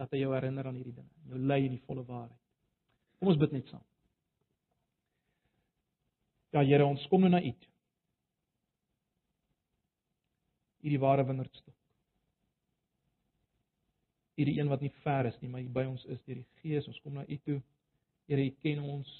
[0.00, 2.36] dat hy jou herinner aan hierdie dinge, jou lei in die volle waarheid.
[3.20, 3.84] Kom ons bid net saam.
[6.56, 7.52] Ja Here, ons kom nou na U.
[10.80, 11.76] U die ware wingerdstok.
[14.40, 16.62] U die een wat nie ver is nie, maar hier by ons is deur die
[16.62, 16.88] Gees.
[16.88, 17.58] Ons kom na U toe.
[18.30, 19.10] Here, U ken ons.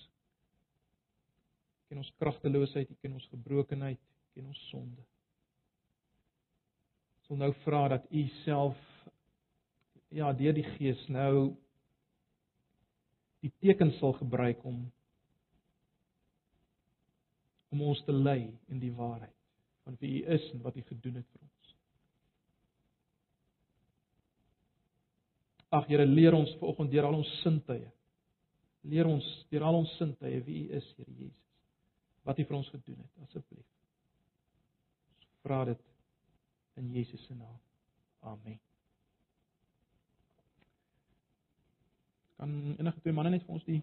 [1.76, 4.00] U ken ons kragteloosheid, U ken ons gebrokenheid
[4.40, 5.04] en ons sonde.
[7.20, 8.78] Ons wil nou vra dat U self
[10.10, 11.52] ja, deur die Gees nou
[13.44, 14.82] die tekens sal gebruik om
[17.70, 19.36] om ons te lei in die waarheid
[19.84, 21.49] van wie U is en wat U gedoen het vir ons.
[25.70, 27.90] Ag Here, leer ons vanoggend deur al ons sintuie.
[28.90, 31.44] Leer ons deur al ons sintuie wie U is, Here Jesus.
[32.26, 33.68] Wat U vir ons gedoen het, asseblief
[35.42, 35.80] vra dit
[36.74, 37.60] in Jesus se naam.
[38.20, 38.60] Amen.
[42.36, 43.80] Kan enige twee manne net vir ons die